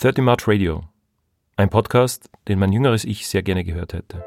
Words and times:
30 0.00 0.22
March 0.22 0.46
Radio. 0.46 0.84
Ein 1.56 1.70
Podcast, 1.70 2.30
den 2.46 2.60
mein 2.60 2.70
jüngeres 2.70 3.04
Ich 3.04 3.26
sehr 3.26 3.42
gerne 3.42 3.64
gehört 3.64 3.94
hätte. 3.94 4.24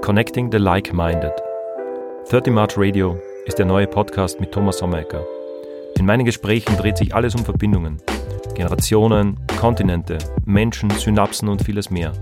Connecting 0.00 0.50
the 0.50 0.58
Like-Minded. 0.58 1.30
30 2.28 2.52
March 2.52 2.76
Radio 2.76 3.20
ist 3.46 3.56
der 3.56 3.66
neue 3.66 3.86
Podcast 3.86 4.40
mit 4.40 4.50
Thomas 4.50 4.78
Sommerecker. 4.78 5.24
In 5.96 6.06
meinen 6.06 6.24
Gesprächen 6.24 6.76
dreht 6.76 6.96
sich 6.96 7.14
alles 7.14 7.36
um 7.36 7.44
Verbindungen. 7.44 8.02
Generationen, 8.56 9.38
Kontinente, 9.60 10.18
Menschen, 10.44 10.90
Synapsen 10.90 11.48
und 11.48 11.62
vieles 11.62 11.88
mehr. 11.88 12.14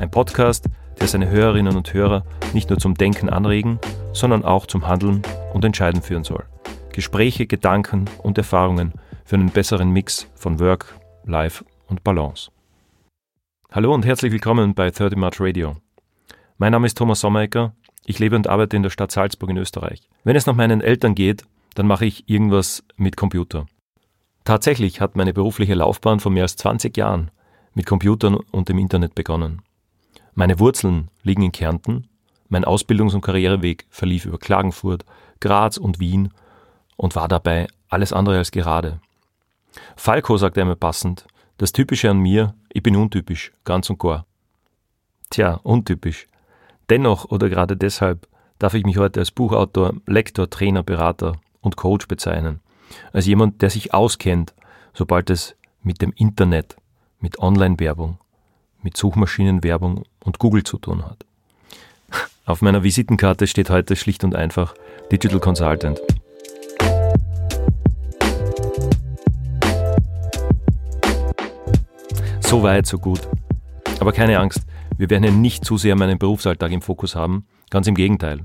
Ein 0.00 0.10
Podcast, 0.10 0.66
der 1.00 1.06
seine 1.06 1.30
Hörerinnen 1.30 1.76
und 1.76 1.94
Hörer 1.94 2.24
nicht 2.52 2.68
nur 2.68 2.80
zum 2.80 2.94
Denken 2.94 3.30
anregen, 3.30 3.78
sondern 4.12 4.44
auch 4.44 4.66
zum 4.66 4.88
Handeln 4.88 5.22
und 5.54 5.64
Entscheiden 5.64 6.02
führen 6.02 6.24
soll. 6.24 6.44
Gespräche, 6.92 7.46
Gedanken 7.46 8.06
und 8.22 8.36
Erfahrungen 8.36 8.92
für 9.24 9.36
einen 9.36 9.50
besseren 9.50 9.90
Mix 9.90 10.26
von 10.34 10.58
Work, 10.58 10.98
Life 11.24 11.64
und 11.86 12.02
Balance. 12.02 12.50
Hallo 13.70 13.94
und 13.94 14.04
herzlich 14.04 14.32
willkommen 14.32 14.74
bei 14.74 14.90
30 14.90 15.16
March 15.16 15.40
Radio. 15.40 15.76
Mein 16.58 16.72
Name 16.72 16.86
ist 16.86 16.98
Thomas 16.98 17.20
Sommerecker. 17.20 17.74
Ich 18.04 18.18
lebe 18.18 18.34
und 18.34 18.48
arbeite 18.48 18.76
in 18.76 18.82
der 18.82 18.90
Stadt 18.90 19.12
Salzburg 19.12 19.50
in 19.50 19.56
Österreich. 19.56 20.08
Wenn 20.24 20.34
es 20.34 20.46
nach 20.46 20.56
meinen 20.56 20.80
Eltern 20.80 21.14
geht, 21.14 21.44
dann 21.74 21.86
mache 21.86 22.06
ich 22.06 22.28
irgendwas 22.28 22.82
mit 22.96 23.16
Computer. 23.16 23.66
Tatsächlich 24.44 25.00
hat 25.00 25.14
meine 25.14 25.32
berufliche 25.32 25.74
Laufbahn 25.74 26.18
vor 26.18 26.32
mehr 26.32 26.42
als 26.42 26.56
20 26.56 26.96
Jahren 26.96 27.30
mit 27.74 27.86
Computern 27.86 28.34
und 28.50 28.68
dem 28.68 28.78
Internet 28.78 29.14
begonnen. 29.14 29.62
Meine 30.34 30.58
Wurzeln 30.58 31.08
liegen 31.22 31.42
in 31.42 31.52
Kärnten, 31.52 32.08
mein 32.48 32.64
Ausbildungs- 32.64 33.14
und 33.14 33.20
Karriereweg 33.20 33.86
verlief 33.90 34.26
über 34.26 34.38
Klagenfurt, 34.38 35.04
Graz 35.38 35.76
und 35.76 36.00
Wien 36.00 36.30
und 37.00 37.16
war 37.16 37.28
dabei 37.28 37.66
alles 37.88 38.12
andere 38.12 38.36
als 38.36 38.50
gerade. 38.50 39.00
Falco 39.96 40.36
sagte 40.36 40.60
einmal 40.60 40.76
passend, 40.76 41.26
das 41.56 41.72
Typische 41.72 42.10
an 42.10 42.18
mir, 42.18 42.54
ich 42.68 42.82
bin 42.82 42.94
untypisch, 42.94 43.52
ganz 43.64 43.88
und 43.88 43.98
gar. 43.98 44.26
Tja, 45.30 45.60
untypisch. 45.62 46.28
Dennoch 46.90 47.24
oder 47.24 47.48
gerade 47.48 47.74
deshalb 47.74 48.28
darf 48.58 48.74
ich 48.74 48.84
mich 48.84 48.98
heute 48.98 49.20
als 49.20 49.30
Buchautor, 49.30 49.94
Lektor, 50.06 50.50
Trainer, 50.50 50.82
Berater 50.82 51.40
und 51.62 51.76
Coach 51.76 52.06
bezeichnen. 52.06 52.60
Als 53.14 53.24
jemand, 53.24 53.62
der 53.62 53.70
sich 53.70 53.94
auskennt, 53.94 54.52
sobald 54.92 55.30
es 55.30 55.56
mit 55.82 56.02
dem 56.02 56.12
Internet, 56.12 56.76
mit 57.18 57.38
Online-Werbung, 57.38 58.18
mit 58.82 58.98
Suchmaschinenwerbung 58.98 60.04
und 60.22 60.38
Google 60.38 60.64
zu 60.64 60.76
tun 60.76 61.02
hat. 61.06 61.24
Auf 62.44 62.60
meiner 62.60 62.82
Visitenkarte 62.82 63.46
steht 63.46 63.70
heute 63.70 63.96
schlicht 63.96 64.22
und 64.22 64.34
einfach 64.34 64.74
Digital 65.10 65.40
Consultant. 65.40 65.98
So 72.50 72.64
weit, 72.64 72.84
so 72.84 72.98
gut. 72.98 73.28
Aber 74.00 74.10
keine 74.10 74.40
Angst, 74.40 74.66
wir 74.98 75.08
werden 75.08 75.22
ja 75.22 75.30
nicht 75.30 75.64
zu 75.64 75.78
sehr 75.78 75.94
meinen 75.94 76.18
Berufsalltag 76.18 76.72
im 76.72 76.82
Fokus 76.82 77.14
haben, 77.14 77.46
ganz 77.70 77.86
im 77.86 77.94
Gegenteil. 77.94 78.40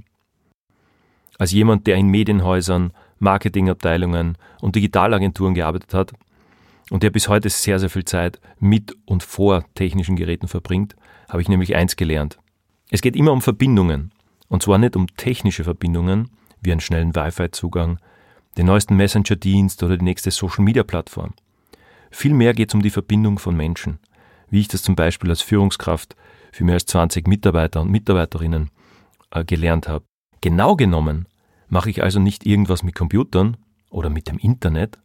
Als 1.40 1.52
jemand, 1.52 1.88
der 1.88 1.96
in 1.96 2.10
Medienhäusern, 2.10 2.94
Marketingabteilungen 3.18 4.38
und 4.62 4.76
Digitalagenturen 4.76 5.56
gearbeitet 5.56 5.96
hat 5.96 6.14
und 6.92 7.02
der 7.02 7.10
bis 7.10 7.30
heute 7.30 7.50
sehr, 7.50 7.80
sehr 7.80 7.90
viel 7.90 8.06
Zeit 8.06 8.40
mit 8.60 8.96
und 9.06 9.24
vor 9.24 9.66
technischen 9.74 10.16
Geräten 10.16 10.48
verbringt, 10.48 10.96
habe 11.28 11.42
ich 11.42 11.50
nämlich 11.50 11.76
eins 11.76 11.96
gelernt. 11.96 12.38
Es 12.92 13.02
geht 13.02 13.16
immer 13.16 13.32
um 13.32 13.42
Verbindungen. 13.42 14.12
Und 14.50 14.62
zwar 14.62 14.78
nicht 14.78 14.96
um 14.96 15.08
technische 15.18 15.64
Verbindungen, 15.64 16.30
wie 16.62 16.72
einen 16.72 16.80
schnellen 16.80 17.16
Wi-Fi-Zugang, 17.16 17.98
den 18.56 18.68
neuesten 18.68 18.98
Messenger-Dienst 18.98 19.82
oder 19.82 19.98
die 19.98 20.06
nächste 20.06 20.30
Social-Media-Plattform. 20.30 21.34
Vielmehr 22.18 22.54
geht 22.54 22.70
es 22.70 22.74
um 22.74 22.82
die 22.82 22.92
Verbindung 22.92 23.40
von 23.40 23.58
Menschen, 23.58 24.00
wie 24.50 24.62
ich 24.62 24.70
das 24.70 24.82
zum 24.82 24.96
Beispiel 24.96 25.30
als 25.30 25.42
Führungskraft 25.42 26.16
für 26.54 26.64
mehr 26.64 26.76
als 26.76 26.86
20 26.86 27.28
Mitarbeiter 27.28 27.82
und 27.82 27.92
Mitarbeiterinnen 27.92 28.72
äh, 29.32 29.44
gelernt 29.44 29.90
habe. 29.90 30.06
Genau 30.40 30.78
genommen 30.78 31.28
mache 31.68 31.90
ich 31.90 32.02
also 32.02 32.22
nicht 32.22 32.46
irgendwas 32.46 32.84
mit 32.84 32.96
Computern 32.96 33.58
oder 33.90 34.10
mit 34.10 34.30
dem 34.30 34.38
Internet, 34.38 34.98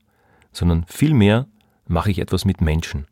sondern 0.53 0.85
vielmehr 0.87 1.49
mache 1.89 2.13
ich 2.13 2.21
etwas 2.21 2.45
mit 2.45 2.61
Menschen. 2.61 3.09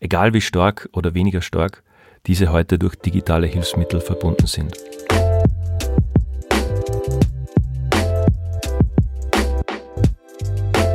Egal 0.00 0.34
wie 0.34 0.40
stark 0.40 0.88
oder 0.92 1.14
weniger 1.14 1.40
stark 1.40 1.84
diese 2.26 2.50
heute 2.50 2.80
durch 2.80 2.96
digitale 2.96 3.46
Hilfsmittel 3.46 4.00
verbunden 4.00 4.48
sind. 4.48 4.76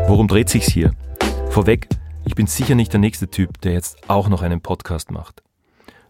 Worum 0.10 0.28
dreht 0.28 0.50
sich's 0.50 0.68
hier? 0.68 0.92
Vorweg, 1.50 1.88
ich 2.26 2.36
bin 2.36 2.48
sicher 2.48 2.76
nicht 2.76 2.92
der 2.92 3.00
nächste 3.00 3.30
Typ, 3.30 3.62
der 3.62 3.74
jetzt 3.74 4.10
auch 4.10 4.28
noch 4.30 4.42
einen 4.42 4.62
Podcast 4.62 5.12
macht, 5.12 5.44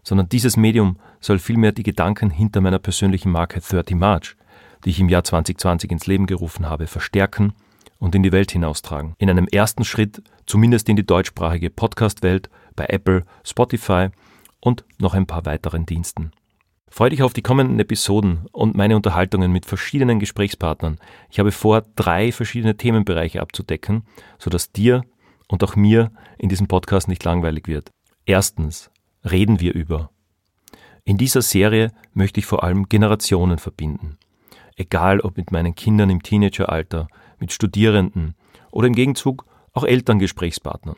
sondern 0.02 0.28
dieses 0.28 0.56
Medium 0.56 0.98
soll 1.20 1.38
vielmehr 1.38 1.72
die 1.72 1.82
Gedanken 1.82 2.30
hinter 2.30 2.60
meiner 2.60 2.78
persönlichen 2.78 3.30
Marke 3.30 3.60
30 3.60 3.96
March, 3.96 4.36
die 4.84 4.90
ich 4.90 5.00
im 5.00 5.08
Jahr 5.08 5.24
2020 5.24 5.90
ins 5.90 6.06
Leben 6.06 6.26
gerufen 6.26 6.68
habe, 6.68 6.86
verstärken 6.86 7.52
und 7.98 8.14
in 8.14 8.22
die 8.22 8.32
Welt 8.32 8.50
hinaustragen. 8.50 9.14
In 9.18 9.30
einem 9.30 9.46
ersten 9.46 9.84
Schritt 9.84 10.22
zumindest 10.46 10.88
in 10.88 10.96
die 10.96 11.06
deutschsprachige 11.06 11.70
Podcast-Welt 11.70 12.50
bei 12.74 12.86
Apple, 12.86 13.24
Spotify 13.44 14.08
und 14.60 14.84
noch 14.98 15.14
ein 15.14 15.26
paar 15.26 15.44
weiteren 15.44 15.86
Diensten. 15.86 16.32
Freue 16.88 17.10
dich 17.10 17.22
auf 17.22 17.34
die 17.34 17.42
kommenden 17.42 17.78
Episoden 17.78 18.46
und 18.52 18.76
meine 18.76 18.96
Unterhaltungen 18.96 19.52
mit 19.52 19.66
verschiedenen 19.66 20.18
Gesprächspartnern. 20.18 20.98
Ich 21.30 21.38
habe 21.38 21.52
vor, 21.52 21.84
drei 21.96 22.32
verschiedene 22.32 22.76
Themenbereiche 22.76 23.42
abzudecken, 23.42 24.04
sodass 24.38 24.72
dir 24.72 25.02
und 25.48 25.62
auch 25.64 25.76
mir 25.76 26.10
in 26.38 26.48
diesem 26.48 26.66
Podcast 26.66 27.08
nicht 27.08 27.24
langweilig 27.24 27.68
wird. 27.68 27.90
Erstens 28.24 28.90
reden 29.24 29.60
wir 29.60 29.74
über. 29.74 30.10
In 31.04 31.16
dieser 31.16 31.42
Serie 31.42 31.92
möchte 32.14 32.40
ich 32.40 32.46
vor 32.46 32.64
allem 32.64 32.88
Generationen 32.88 33.58
verbinden. 33.58 34.18
Egal 34.76 35.20
ob 35.20 35.36
mit 35.36 35.52
meinen 35.52 35.74
Kindern 35.74 36.10
im 36.10 36.22
Teenageralter, 36.22 37.08
mit 37.38 37.52
Studierenden 37.52 38.34
oder 38.70 38.88
im 38.88 38.94
Gegenzug 38.94 39.46
auch 39.72 39.84
Elterngesprächspartnern. 39.84 40.96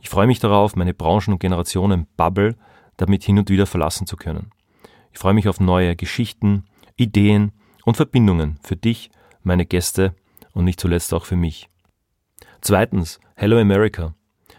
Ich 0.00 0.08
freue 0.08 0.26
mich 0.26 0.40
darauf, 0.40 0.76
meine 0.76 0.94
Branchen- 0.94 1.32
und 1.32 1.40
Generationen-Bubble 1.40 2.56
damit 2.96 3.24
hin 3.24 3.38
und 3.38 3.48
wieder 3.48 3.66
verlassen 3.66 4.06
zu 4.06 4.16
können. 4.16 4.50
Ich 5.12 5.18
freue 5.18 5.34
mich 5.34 5.48
auf 5.48 5.58
neue 5.58 5.96
Geschichten, 5.96 6.64
Ideen 6.96 7.52
und 7.84 7.96
Verbindungen 7.96 8.58
für 8.62 8.76
dich, 8.76 9.10
meine 9.42 9.64
Gäste 9.64 10.14
und 10.52 10.64
nicht 10.64 10.80
zuletzt 10.80 11.14
auch 11.14 11.24
für 11.24 11.36
mich. 11.36 11.69
Zweitens, 12.62 13.20
Hello 13.36 13.58
America. 13.58 14.14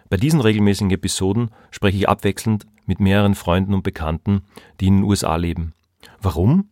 Bei 0.10 0.18
diesen 0.18 0.42
regelmäßigen 0.42 0.90
Episoden 0.90 1.52
spreche 1.70 1.98
ich 1.98 2.10
abwechselnd 2.10 2.66
mit 2.88 3.00
mehreren 3.00 3.36
Freunden 3.36 3.76
und 3.76 3.84
Bekannten, 3.84 4.42
die 4.80 4.88
in 4.88 4.98
den 4.98 5.04
USA 5.04 5.36
leben. 5.36 5.74
Warum? 6.20 6.70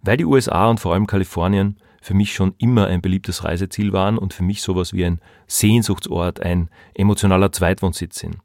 Weil 0.00 0.16
die 0.16 0.24
USA 0.24 0.70
und 0.70 0.80
vor 0.80 0.94
allem 0.94 1.06
Kalifornien 1.06 1.76
für 2.00 2.14
mich 2.14 2.34
schon 2.34 2.54
immer 2.56 2.86
ein 2.86 3.02
beliebtes 3.02 3.44
Reiseziel 3.44 3.92
waren 3.92 4.16
und 4.16 4.32
für 4.32 4.42
mich 4.42 4.62
sowas 4.62 4.94
wie 4.94 5.04
ein 5.04 5.20
Sehnsuchtsort, 5.46 6.40
ein 6.40 6.70
emotionaler 6.94 7.52
Zweitwohnsitz 7.52 8.18
sind. 8.18 8.38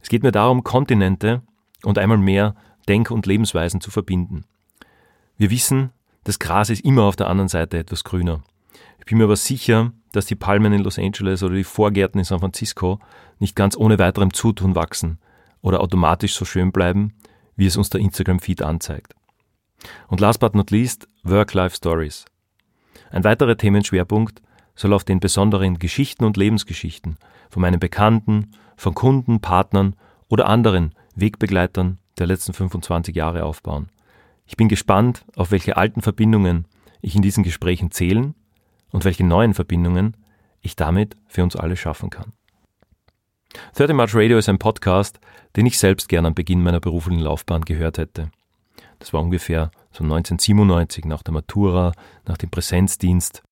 Es 0.00 0.08
geht 0.08 0.24
mir 0.24 0.32
darum, 0.32 0.64
Kontinente 0.64 1.42
und 1.84 1.98
einmal 1.98 2.18
mehr 2.18 2.56
Denk- 2.88 3.12
und 3.12 3.26
Lebensweisen 3.26 3.80
zu 3.80 3.92
verbinden. 3.92 4.44
Wir 5.38 5.50
wissen, 5.50 5.90
das 6.24 6.40
Gras 6.40 6.68
ist 6.68 6.84
immer 6.84 7.04
auf 7.04 7.16
der 7.16 7.28
anderen 7.28 7.48
Seite 7.48 7.78
etwas 7.78 8.02
grüner. 8.02 8.42
Ich 8.98 9.04
bin 9.06 9.18
mir 9.18 9.24
aber 9.24 9.36
sicher, 9.36 9.92
dass 10.16 10.26
die 10.26 10.36
Palmen 10.36 10.72
in 10.72 10.82
Los 10.82 10.98
Angeles 10.98 11.42
oder 11.42 11.54
die 11.54 11.64
Vorgärten 11.64 12.18
in 12.18 12.24
San 12.24 12.40
Francisco 12.40 13.00
nicht 13.38 13.56
ganz 13.56 13.76
ohne 13.76 13.98
weiterem 13.98 14.32
Zutun 14.32 14.74
wachsen 14.74 15.18
oder 15.60 15.80
automatisch 15.80 16.34
so 16.34 16.44
schön 16.44 16.72
bleiben, 16.72 17.14
wie 17.56 17.66
es 17.66 17.76
uns 17.76 17.90
der 17.90 18.00
Instagram-Feed 18.00 18.62
anzeigt. 18.62 19.14
Und 20.08 20.20
last 20.20 20.40
but 20.40 20.54
not 20.54 20.70
least, 20.70 21.08
Work-Life-Stories. 21.24 22.24
Ein 23.10 23.24
weiterer 23.24 23.56
Themenschwerpunkt 23.56 24.40
soll 24.74 24.92
auf 24.92 25.04
den 25.04 25.20
besonderen 25.20 25.78
Geschichten 25.78 26.24
und 26.24 26.36
Lebensgeschichten 26.36 27.16
von 27.50 27.62
meinen 27.62 27.80
Bekannten, 27.80 28.52
von 28.76 28.94
Kunden, 28.94 29.40
Partnern 29.40 29.96
oder 30.28 30.48
anderen 30.48 30.94
Wegbegleitern 31.14 31.98
der 32.18 32.26
letzten 32.26 32.52
25 32.52 33.14
Jahre 33.14 33.44
aufbauen. 33.44 33.88
Ich 34.46 34.56
bin 34.56 34.68
gespannt, 34.68 35.24
auf 35.36 35.50
welche 35.50 35.76
alten 35.76 36.02
Verbindungen 36.02 36.66
ich 37.00 37.14
in 37.14 37.22
diesen 37.22 37.44
Gesprächen 37.44 37.90
zählen 37.90 38.34
und 38.94 39.04
welche 39.04 39.24
neuen 39.24 39.54
Verbindungen 39.54 40.16
ich 40.60 40.76
damit 40.76 41.16
für 41.26 41.42
uns 41.42 41.56
alle 41.56 41.76
schaffen 41.76 42.10
kann. 42.10 42.32
30 43.74 43.94
March 43.94 44.14
Radio 44.14 44.38
ist 44.38 44.48
ein 44.48 44.58
Podcast, 44.58 45.18
den 45.56 45.66
ich 45.66 45.78
selbst 45.78 46.08
gern 46.08 46.26
am 46.26 46.34
Beginn 46.34 46.62
meiner 46.62 46.78
beruflichen 46.78 47.20
Laufbahn 47.20 47.64
gehört 47.64 47.98
hätte. 47.98 48.30
Das 49.00 49.12
war 49.12 49.20
ungefähr 49.20 49.72
so 49.90 50.04
1997 50.04 51.06
nach 51.06 51.24
der 51.24 51.34
Matura, 51.34 51.92
nach 52.24 52.36
dem 52.36 52.50
Präsenzdienst. 52.50 53.42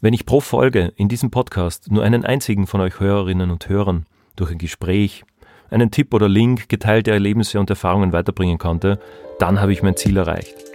Wenn 0.00 0.14
ich 0.14 0.26
pro 0.26 0.40
Folge 0.40 0.92
in 0.96 1.08
diesem 1.08 1.32
Podcast 1.32 1.90
nur 1.90 2.04
einen 2.04 2.24
einzigen 2.24 2.68
von 2.68 2.80
euch 2.80 3.00
Hörerinnen 3.00 3.50
und 3.50 3.68
Hörern 3.68 4.06
durch 4.36 4.52
ein 4.52 4.58
Gespräch, 4.58 5.24
einen 5.70 5.90
Tipp 5.90 6.14
oder 6.14 6.28
Link, 6.28 6.68
geteilte 6.68 7.10
Erlebnisse 7.10 7.58
und 7.58 7.68
Erfahrungen 7.68 8.12
weiterbringen 8.12 8.58
konnte, 8.58 9.00
dann 9.40 9.60
habe 9.60 9.72
ich 9.72 9.82
mein 9.82 9.96
Ziel 9.96 10.16
erreicht. 10.16 10.73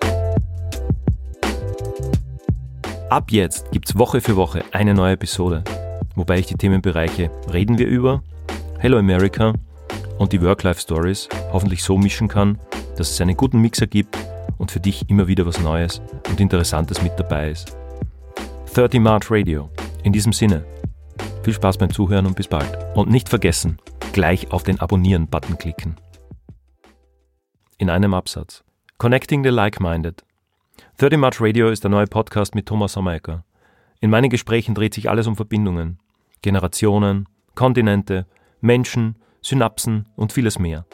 Ab 3.09 3.31
jetzt 3.31 3.71
gibt's 3.71 3.97
Woche 3.97 4.21
für 4.21 4.35
Woche 4.35 4.63
eine 4.71 4.93
neue 4.93 5.13
Episode. 5.13 5.63
wobei 6.15 6.37
ich 6.37 6.45
die 6.45 6.53
Themenbereiche 6.53 7.31
Reden 7.51 7.79
wir 7.79 7.87
über, 7.87 8.21
Hello 8.77 8.99
America 8.99 9.53
und 10.19 10.31
die 10.31 10.43
Work-Life-Stories 10.43 11.27
hoffentlich 11.51 11.81
so 11.81 11.97
mischen 11.97 12.27
kann, 12.27 12.59
dass 12.97 13.09
es 13.09 13.19
einen 13.19 13.35
guten 13.35 13.61
Mix 13.61 13.81
ergibt 13.81 14.15
und 14.59 14.69
für 14.69 14.79
dich 14.79 15.09
immer 15.09 15.27
wieder 15.27 15.47
was 15.47 15.59
Neues 15.59 16.03
und 16.29 16.39
Interessantes 16.39 17.01
mit 17.01 17.13
dabei 17.17 17.49
ist. 17.49 17.75
30 18.75 18.99
March 18.99 19.31
Radio. 19.31 19.71
In 20.03 20.13
diesem 20.13 20.31
Sinne, 20.31 20.63
viel 21.41 21.55
Spaß 21.55 21.79
beim 21.79 21.91
Zuhören 21.91 22.27
und 22.27 22.35
bis 22.35 22.47
bald. 22.47 22.77
Und 22.95 23.09
nicht 23.09 23.27
vergessen, 23.27 23.79
gleich 24.13 24.51
auf 24.51 24.61
den 24.61 24.79
Abonnieren-Button 24.79 25.57
klicken. 25.57 25.95
In 27.79 27.89
einem 27.89 28.13
Absatz. 28.13 28.63
Connecting 28.99 29.43
the 29.43 29.49
Like-Minded. 29.49 30.23
30 30.97 31.17
March 31.17 31.41
Radio 31.41 31.69
ist 31.69 31.83
der 31.83 31.91
neue 31.91 32.07
Podcast 32.07 32.55
mit 32.55 32.65
Thomas 32.65 32.93
Sommerecker. 32.93 33.43
In 34.01 34.09
meinen 34.09 34.29
Gesprächen 34.29 34.75
dreht 34.75 34.93
sich 34.93 35.09
alles 35.09 35.27
um 35.27 35.35
Verbindungen, 35.35 35.99
Generationen, 36.41 37.27
Kontinente, 37.55 38.25
Menschen, 38.61 39.15
Synapsen 39.41 40.07
und 40.15 40.33
vieles 40.33 40.59
mehr. 40.59 40.85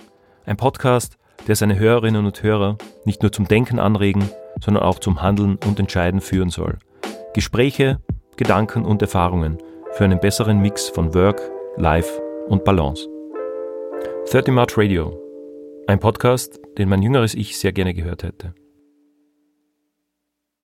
Ein 0.46 0.58
Podcast, 0.58 1.18
der 1.48 1.56
seine 1.56 1.78
Hörerinnen 1.78 2.26
und 2.26 2.44
Hörer 2.44 2.78
nicht 3.06 3.22
nur 3.22 3.32
zum 3.32 3.48
Denken 3.48 3.80
anregen, 3.80 4.30
sondern 4.64 4.84
auch 4.84 5.00
zum 5.00 5.22
Handeln 5.22 5.58
und 5.66 5.80
Entscheiden 5.80 6.22
führen 6.22 6.50
soll. 6.50 6.78
Gespräche, 7.34 8.00
Gedanken 8.38 8.86
und 8.86 9.02
Erfahrungen 9.02 9.58
für 9.94 10.04
einen 10.04 10.20
besseren 10.20 10.60
Mix 10.60 10.90
von 10.90 11.14
Work, 11.14 11.42
Life 11.78 12.22
und 12.48 12.64
Balance. 12.64 13.08
30 14.32 14.54
March 14.54 14.78
Radio. 14.78 15.20
Ein 15.88 16.00
Podcast, 16.00 16.60
den 16.78 16.90
mein 16.90 17.02
jüngeres 17.02 17.36
Ich 17.36 17.58
sehr 17.58 17.72
gerne 17.72 17.94
gehört 17.94 18.24
hätte. 18.24 18.54